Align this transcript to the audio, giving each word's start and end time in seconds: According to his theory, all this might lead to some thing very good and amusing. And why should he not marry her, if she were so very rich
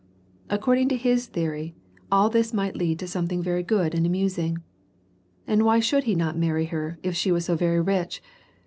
According 0.49 0.89
to 0.89 0.95
his 0.97 1.27
theory, 1.27 1.75
all 2.11 2.27
this 2.27 2.55
might 2.55 2.75
lead 2.75 2.97
to 2.97 3.07
some 3.07 3.27
thing 3.27 3.43
very 3.43 3.61
good 3.61 3.93
and 3.93 4.03
amusing. 4.03 4.57
And 5.45 5.61
why 5.63 5.79
should 5.79 6.05
he 6.05 6.15
not 6.15 6.35
marry 6.35 6.65
her, 6.65 6.97
if 7.03 7.15
she 7.15 7.31
were 7.31 7.39
so 7.39 7.55
very 7.55 7.81
rich 7.81 8.19